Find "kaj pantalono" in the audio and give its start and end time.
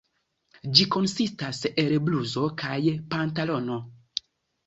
2.61-3.77